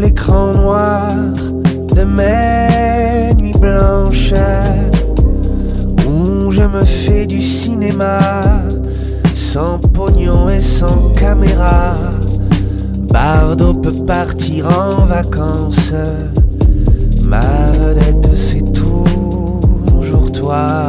[0.00, 1.08] l'écran noir
[1.94, 4.32] de mes nuits blanches
[6.08, 8.18] où je me fais du cinéma
[9.34, 11.94] sans pognon et sans caméra.
[13.12, 15.92] Bardo peut partir en vacances,
[17.26, 20.82] ma vedette c'est toujours toi.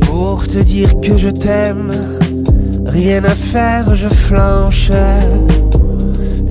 [0.00, 1.90] Pour te dire que je t'aime,
[2.94, 4.90] rien à faire, je flanche.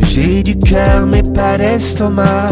[0.02, 2.48] J'ai du cœur mais pas d'estomac,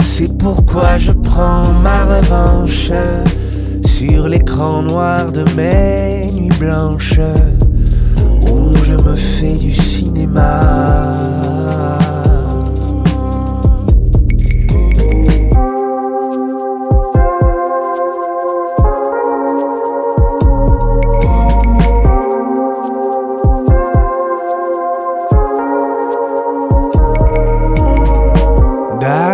[0.00, 2.90] c'est pourquoi je prends ma revanche
[3.86, 7.20] sur l'écran noir de mes nuits blanches
[8.50, 11.31] où je me fais du cinéma.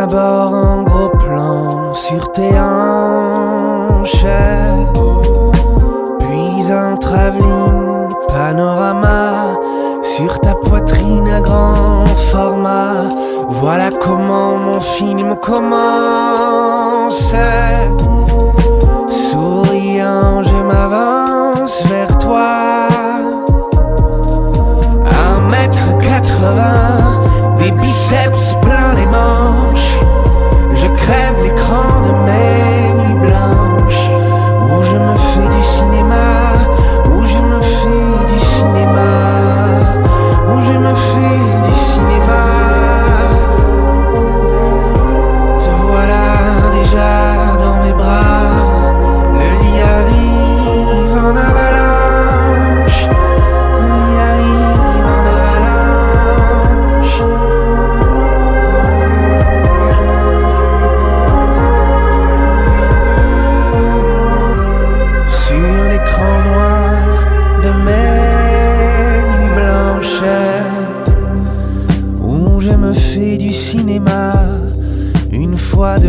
[0.09, 4.25] D'abord un gros plan sur tes hanches,
[6.19, 9.59] puis un travelling panorama
[10.03, 13.11] sur ta poitrine à grand format.
[13.51, 17.34] Voilà comment mon film commence.
[19.11, 21.67] Souriant, je m'avance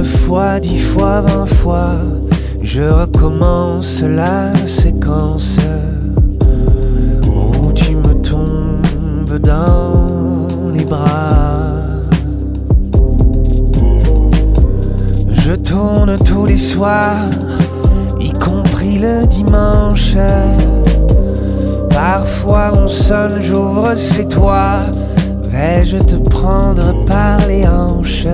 [0.04, 1.92] fois, dix fois, vingt fois
[2.62, 5.58] je recommence la séquence
[7.28, 11.60] où tu me tombes dans les bras
[15.32, 17.26] je tourne tous les soirs
[18.20, 20.16] y compris le dimanche.
[21.90, 24.86] Parfois on sonne, j'ouvre, c'est toi.
[25.52, 28.28] Vais-je te prendre par les hanches,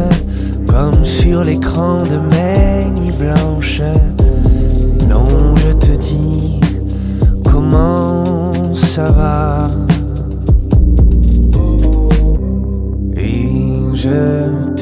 [0.75, 3.81] comme sur l'écran de mes nuits blanches.
[5.07, 5.23] Non,
[5.55, 6.59] je te dis
[7.49, 9.59] Comment ça va.
[13.15, 13.47] Et
[13.93, 14.74] je